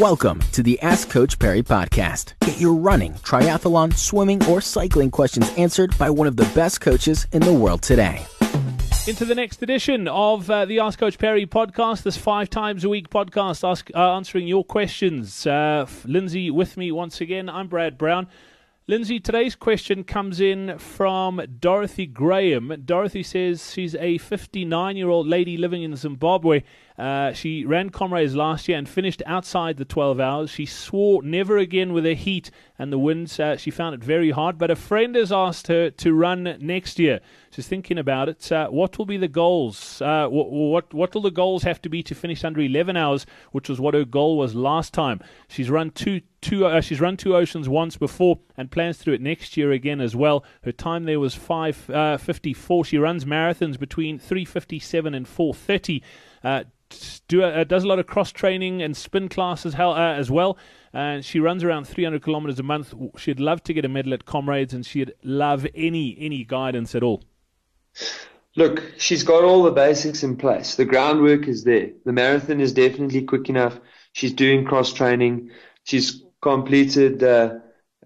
Welcome 0.00 0.40
to 0.52 0.62
the 0.62 0.78
Ask 0.82 1.08
Coach 1.08 1.38
Parry 1.38 1.62
podcast. 1.62 2.34
Get 2.40 2.60
your 2.60 2.74
running, 2.74 3.14
triathlon, 3.14 3.96
swimming, 3.96 4.44
or 4.44 4.60
cycling 4.60 5.10
questions 5.10 5.50
answered 5.56 5.96
by 5.96 6.10
one 6.10 6.26
of 6.26 6.36
the 6.36 6.44
best 6.54 6.82
coaches 6.82 7.26
in 7.32 7.40
the 7.40 7.54
world 7.54 7.80
today. 7.80 8.22
Into 9.06 9.24
the 9.24 9.34
next 9.34 9.62
edition 9.62 10.06
of 10.06 10.50
uh, 10.50 10.66
the 10.66 10.80
Ask 10.80 10.98
Coach 10.98 11.16
Parry 11.16 11.46
podcast, 11.46 12.02
this 12.02 12.18
five 12.18 12.50
times 12.50 12.84
a 12.84 12.90
week 12.90 13.08
podcast 13.08 13.66
ask, 13.66 13.90
uh, 13.94 14.16
answering 14.16 14.46
your 14.46 14.64
questions. 14.64 15.46
Uh, 15.46 15.86
Lindsay 16.04 16.50
with 16.50 16.76
me 16.76 16.92
once 16.92 17.22
again. 17.22 17.48
I'm 17.48 17.66
Brad 17.66 17.96
Brown. 17.96 18.26
Lindsay, 18.88 19.18
today's 19.18 19.56
question 19.56 20.04
comes 20.04 20.40
in 20.40 20.78
from 20.78 21.42
Dorothy 21.58 22.06
Graham. 22.06 22.84
Dorothy 22.84 23.24
says 23.24 23.72
she's 23.72 23.96
a 23.96 24.18
59 24.18 24.96
year 24.96 25.08
old 25.08 25.26
lady 25.26 25.56
living 25.56 25.82
in 25.82 25.96
Zimbabwe. 25.96 26.62
Uh, 26.96 27.32
she 27.32 27.64
ran 27.64 27.90
Comrades 27.90 28.36
last 28.36 28.68
year 28.68 28.78
and 28.78 28.88
finished 28.88 29.24
outside 29.26 29.76
the 29.76 29.84
12 29.84 30.20
hours. 30.20 30.50
She 30.50 30.66
swore 30.66 31.20
never 31.24 31.58
again 31.58 31.94
with 31.94 32.04
the 32.04 32.14
heat 32.14 32.52
and 32.78 32.92
the 32.92 32.98
winds. 32.98 33.40
Uh, 33.40 33.56
she 33.56 33.72
found 33.72 33.96
it 33.96 34.04
very 34.04 34.30
hard, 34.30 34.56
but 34.56 34.70
a 34.70 34.76
friend 34.76 35.16
has 35.16 35.32
asked 35.32 35.66
her 35.66 35.90
to 35.90 36.14
run 36.14 36.56
next 36.60 37.00
year. 37.00 37.18
She's 37.50 37.66
thinking 37.66 37.98
about 37.98 38.28
it. 38.28 38.52
Uh, 38.52 38.68
what 38.68 38.98
will 38.98 39.04
be 39.04 39.16
the 39.16 39.26
goals? 39.26 40.00
Uh, 40.00 40.28
what, 40.28 40.52
what, 40.52 40.94
what 40.94 41.12
will 41.12 41.22
the 41.22 41.32
goals 41.32 41.64
have 41.64 41.82
to 41.82 41.88
be 41.88 42.04
to 42.04 42.14
finish 42.14 42.44
under 42.44 42.60
11 42.60 42.96
hours, 42.96 43.26
which 43.50 43.68
was 43.68 43.80
what 43.80 43.94
her 43.94 44.04
goal 44.04 44.38
was 44.38 44.54
last 44.54 44.94
time? 44.94 45.20
She's 45.48 45.70
run 45.70 45.90
two 45.90 46.20
two 46.40 46.66
uh, 46.66 46.80
she's 46.80 47.00
run 47.00 47.16
two 47.16 47.34
oceans 47.34 47.68
once 47.68 47.96
before 47.96 48.38
and 48.56 48.70
plans 48.70 48.98
to 48.98 49.04
do 49.04 49.12
it 49.12 49.20
next 49.20 49.56
year 49.56 49.72
again 49.72 50.00
as 50.00 50.14
well. 50.14 50.44
Her 50.62 50.72
time 50.72 51.04
there 51.04 51.20
was 51.20 51.34
5:54. 51.34 52.80
Uh, 52.80 52.82
she 52.84 52.98
runs 52.98 53.24
marathons 53.24 53.78
between 53.78 54.18
3:57 54.18 55.14
and 55.14 55.26
4:30. 55.26 56.02
Uh, 56.44 56.64
do 57.28 57.42
uh, 57.42 57.64
does 57.64 57.84
a 57.84 57.88
lot 57.88 57.98
of 57.98 58.06
cross 58.06 58.32
training 58.32 58.82
and 58.82 58.96
spin 58.96 59.28
classes 59.28 59.74
uh, 59.74 59.94
as 59.94 60.30
well. 60.30 60.56
And 60.92 61.24
she 61.24 61.40
runs 61.40 61.62
around 61.62 61.86
300 61.86 62.22
kilometers 62.22 62.58
a 62.58 62.62
month. 62.62 62.94
She'd 63.18 63.40
love 63.40 63.62
to 63.64 63.74
get 63.74 63.84
a 63.84 63.88
medal 63.88 64.14
at 64.14 64.24
Comrades, 64.24 64.72
and 64.72 64.86
she'd 64.86 65.12
love 65.22 65.66
any 65.74 66.16
any 66.18 66.44
guidance 66.44 66.94
at 66.94 67.02
all. 67.02 67.22
Look, 68.56 68.82
she's 68.96 69.22
got 69.22 69.44
all 69.44 69.62
the 69.62 69.70
basics 69.70 70.22
in 70.22 70.36
place. 70.36 70.76
The 70.76 70.86
groundwork 70.86 71.46
is 71.46 71.64
there. 71.64 71.90
The 72.06 72.12
marathon 72.12 72.60
is 72.60 72.72
definitely 72.72 73.22
quick 73.22 73.50
enough. 73.50 73.78
She's 74.12 74.32
doing 74.32 74.64
cross 74.64 74.94
training. 74.94 75.50
She's 75.84 76.22
completed 76.46 77.22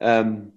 um, 0.00 0.52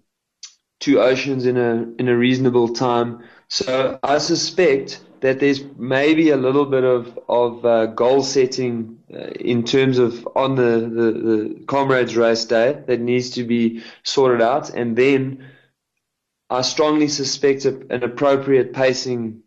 two 0.79 0.99
oceans 1.01 1.45
in 1.45 1.57
a 1.57 1.71
in 1.99 2.07
a 2.07 2.17
reasonable 2.17 2.69
time. 2.73 3.23
So 3.47 3.99
I 4.03 4.17
suspect 4.17 5.01
that 5.21 5.39
there's 5.39 5.63
maybe 5.77 6.29
a 6.29 6.37
little 6.37 6.65
bit 6.65 6.83
of 6.83 7.19
of 7.29 7.65
uh, 7.65 7.85
goal 7.87 8.23
setting 8.23 8.99
uh, 9.13 9.31
in 9.51 9.63
terms 9.63 9.97
of 9.97 10.27
on 10.35 10.55
the, 10.55 10.71
the 10.97 11.09
the 11.27 11.65
comrades 11.65 12.15
race 12.15 12.45
day 12.45 12.83
that 12.87 12.99
needs 12.99 13.29
to 13.31 13.43
be 13.43 13.83
sorted 14.03 14.41
out, 14.41 14.69
and 14.69 14.95
then 14.95 15.45
I 16.49 16.61
strongly 16.61 17.07
suspect 17.07 17.65
a, 17.65 17.73
an 17.89 18.03
appropriate 18.03 18.73
pacing 18.73 19.43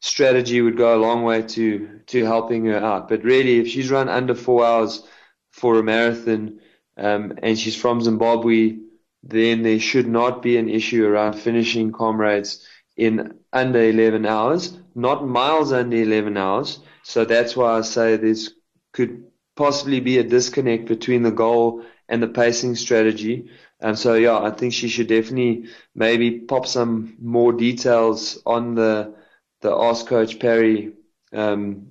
strategy 0.00 0.60
would 0.60 0.76
go 0.76 0.96
a 0.96 1.04
long 1.06 1.24
way 1.24 1.42
to 1.42 2.00
to 2.06 2.24
helping 2.24 2.66
her 2.66 2.78
out. 2.78 3.08
But 3.08 3.24
really, 3.24 3.58
if 3.60 3.68
she's 3.68 3.90
run 3.90 4.08
under 4.08 4.34
four 4.34 4.64
hours 4.64 5.04
for 5.50 5.78
a 5.78 5.82
marathon 5.82 6.60
um, 6.96 7.38
and 7.42 7.58
she's 7.58 7.76
from 7.76 8.00
Zimbabwe, 8.00 8.78
then 9.22 9.62
there 9.62 9.80
should 9.80 10.06
not 10.06 10.42
be 10.42 10.56
an 10.56 10.68
issue 10.68 11.04
around 11.04 11.34
finishing 11.34 11.92
comrades 11.92 12.66
in 12.96 13.34
under 13.52 13.80
11 13.80 14.24
hours, 14.26 14.78
not 14.94 15.26
miles 15.26 15.72
under 15.72 15.96
11 15.96 16.36
hours. 16.36 16.80
So 17.02 17.24
that's 17.24 17.56
why 17.56 17.78
I 17.78 17.82
say 17.82 18.16
this 18.16 18.52
could 18.92 19.24
possibly 19.56 20.00
be 20.00 20.18
a 20.18 20.24
disconnect 20.24 20.86
between 20.86 21.22
the 21.22 21.30
goal 21.30 21.82
and 22.08 22.22
the 22.22 22.28
pacing 22.28 22.76
strategy. 22.76 23.50
And 23.80 23.98
so, 23.98 24.14
yeah, 24.14 24.38
I 24.38 24.50
think 24.50 24.72
she 24.72 24.88
should 24.88 25.08
definitely 25.08 25.66
maybe 25.94 26.40
pop 26.40 26.66
some 26.66 27.16
more 27.20 27.52
details 27.52 28.40
on 28.46 28.74
the 28.74 29.14
the 29.62 29.74
Ask 29.74 30.06
Coach 30.06 30.38
Parry 30.38 30.92
um, 31.32 31.88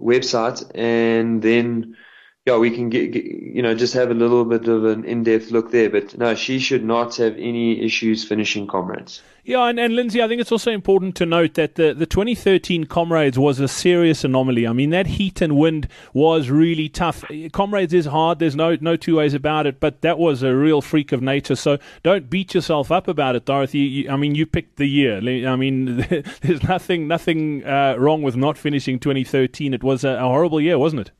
website, 0.00 0.70
and 0.74 1.40
then 1.40 1.96
yeah, 2.46 2.56
we 2.56 2.70
can 2.70 2.88
get, 2.88 3.12
get, 3.12 3.24
you 3.24 3.60
know 3.62 3.74
just 3.74 3.92
have 3.92 4.10
a 4.10 4.14
little 4.14 4.44
bit 4.44 4.66
of 4.66 4.84
an 4.84 5.04
in-depth 5.04 5.50
look 5.50 5.70
there. 5.70 5.90
But 5.90 6.16
no, 6.16 6.34
she 6.34 6.58
should 6.58 6.84
not 6.84 7.16
have 7.16 7.34
any 7.36 7.84
issues 7.84 8.24
finishing 8.24 8.66
comrades. 8.66 9.22
Yeah, 9.44 9.66
and, 9.66 9.80
and 9.80 9.94
Lindsay, 9.96 10.22
I 10.22 10.28
think 10.28 10.40
it's 10.40 10.52
also 10.52 10.70
important 10.70 11.16
to 11.16 11.26
note 11.26 11.54
that 11.54 11.74
the, 11.74 11.94
the 11.94 12.06
2013 12.06 12.84
Comrades 12.84 13.38
was 13.38 13.58
a 13.58 13.68
serious 13.68 14.22
anomaly. 14.22 14.66
I 14.66 14.74
mean, 14.74 14.90
that 14.90 15.06
heat 15.06 15.40
and 15.40 15.56
wind 15.56 15.88
was 16.12 16.50
really 16.50 16.90
tough. 16.90 17.24
Comrades 17.52 17.94
is 17.94 18.04
hard, 18.04 18.38
there's 18.38 18.54
no, 18.54 18.76
no 18.82 18.96
two 18.96 19.16
ways 19.16 19.32
about 19.32 19.66
it, 19.66 19.80
but 19.80 20.02
that 20.02 20.18
was 20.18 20.42
a 20.42 20.54
real 20.54 20.82
freak 20.82 21.10
of 21.10 21.22
nature. 21.22 21.56
So 21.56 21.78
don't 22.02 22.28
beat 22.28 22.54
yourself 22.54 22.92
up 22.92 23.08
about 23.08 23.34
it, 23.34 23.46
Dorothy. 23.46 23.78
You, 23.78 24.10
I 24.10 24.16
mean, 24.16 24.34
you 24.34 24.44
picked 24.44 24.76
the 24.76 24.86
year. 24.86 25.16
I 25.16 25.56
mean, 25.56 25.96
there's 26.42 26.62
nothing, 26.62 27.08
nothing 27.08 27.64
uh, 27.64 27.96
wrong 27.96 28.20
with 28.20 28.36
not 28.36 28.58
finishing 28.58 28.98
2013. 28.98 29.72
It 29.72 29.82
was 29.82 30.04
a, 30.04 30.10
a 30.10 30.22
horrible 30.22 30.60
year, 30.60 30.78
wasn't 30.78 31.00
it? 31.00 31.10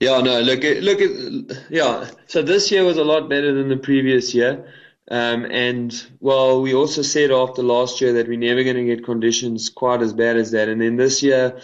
Yeah, 0.00 0.22
no, 0.22 0.40
look, 0.40 0.62
look 0.62 1.58
yeah. 1.68 2.10
So 2.26 2.42
this 2.42 2.70
year 2.70 2.84
was 2.84 2.96
a 2.96 3.04
lot 3.04 3.28
better 3.28 3.52
than 3.52 3.68
the 3.68 3.76
previous 3.76 4.34
year. 4.34 4.72
Um, 5.10 5.44
and 5.44 5.92
well, 6.20 6.62
we 6.62 6.72
also 6.72 7.02
said 7.02 7.30
after 7.30 7.62
last 7.62 8.00
year 8.00 8.14
that 8.14 8.28
we're 8.28 8.38
never 8.38 8.64
going 8.64 8.76
to 8.76 8.84
get 8.84 9.04
conditions 9.04 9.68
quite 9.68 10.00
as 10.00 10.14
bad 10.14 10.36
as 10.36 10.52
that. 10.52 10.68
And 10.68 10.80
then 10.80 10.96
this 10.96 11.22
year, 11.22 11.60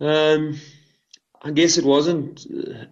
um, 0.00 0.58
I 1.42 1.52
guess 1.52 1.78
it 1.78 1.84
wasn't 1.84 2.44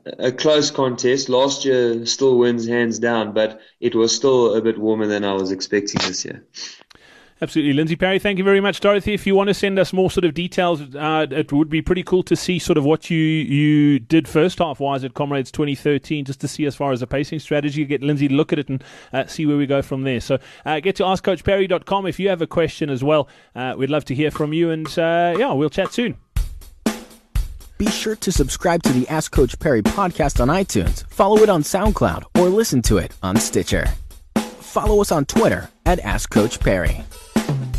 a 0.04 0.30
close 0.30 0.70
contest. 0.70 1.28
Last 1.28 1.64
year 1.64 2.06
still 2.06 2.38
wins 2.38 2.66
hands 2.68 2.98
down, 2.98 3.32
but 3.32 3.60
it 3.80 3.94
was 3.94 4.14
still 4.14 4.54
a 4.54 4.62
bit 4.62 4.78
warmer 4.78 5.06
than 5.06 5.24
I 5.24 5.32
was 5.32 5.50
expecting 5.50 6.00
this 6.06 6.24
year. 6.24 6.46
Absolutely. 7.40 7.72
Lindsay 7.72 7.94
Parry. 7.94 8.18
thank 8.18 8.38
you 8.38 8.44
very 8.44 8.60
much. 8.60 8.80
Dorothy, 8.80 9.14
if 9.14 9.26
you 9.26 9.34
want 9.36 9.48
to 9.48 9.54
send 9.54 9.78
us 9.78 9.92
more 9.92 10.10
sort 10.10 10.24
of 10.24 10.34
details, 10.34 10.82
uh, 10.96 11.26
it 11.30 11.52
would 11.52 11.68
be 11.68 11.80
pretty 11.80 12.02
cool 12.02 12.24
to 12.24 12.34
see 12.34 12.58
sort 12.58 12.76
of 12.76 12.84
what 12.84 13.10
you, 13.10 13.18
you 13.18 14.00
did 14.00 14.26
first 14.26 14.58
half 14.58 14.80
wise 14.80 15.04
at 15.04 15.14
Comrades 15.14 15.52
2013, 15.52 16.24
just 16.24 16.40
to 16.40 16.48
see 16.48 16.66
as 16.66 16.74
far 16.74 16.90
as 16.90 17.00
the 17.00 17.06
pacing 17.06 17.38
strategy, 17.38 17.84
get 17.84 18.02
Lindsay 18.02 18.26
to 18.26 18.34
look 18.34 18.52
at 18.52 18.58
it 18.58 18.68
and 18.68 18.82
uh, 19.12 19.26
see 19.26 19.46
where 19.46 19.56
we 19.56 19.66
go 19.66 19.82
from 19.82 20.02
there. 20.02 20.20
So 20.20 20.38
uh, 20.66 20.80
get 20.80 20.96
to 20.96 21.04
askcoachparry.com 21.04 22.06
if 22.06 22.18
you 22.18 22.28
have 22.28 22.42
a 22.42 22.46
question 22.46 22.90
as 22.90 23.04
well. 23.04 23.28
Uh, 23.54 23.74
we'd 23.78 23.90
love 23.90 24.04
to 24.06 24.14
hear 24.16 24.32
from 24.32 24.52
you, 24.52 24.70
and 24.70 24.86
uh, 24.98 25.36
yeah, 25.38 25.52
we'll 25.52 25.70
chat 25.70 25.92
soon. 25.92 26.16
Be 27.78 27.86
sure 27.86 28.16
to 28.16 28.32
subscribe 28.32 28.82
to 28.82 28.92
the 28.92 29.06
Ask 29.08 29.30
Coach 29.30 29.56
Parry 29.60 29.82
podcast 29.82 30.40
on 30.40 30.48
iTunes, 30.48 31.08
follow 31.08 31.38
it 31.38 31.48
on 31.48 31.62
SoundCloud, 31.62 32.24
or 32.36 32.48
listen 32.48 32.82
to 32.82 32.98
it 32.98 33.14
on 33.22 33.36
Stitcher. 33.36 33.86
Follow 34.34 35.00
us 35.00 35.12
on 35.12 35.24
Twitter 35.24 35.70
at 35.86 36.00
Ask 36.00 36.30
Coach 36.30 36.58
Parry. 36.58 37.04
Thank 37.48 37.76
you. 37.76 37.77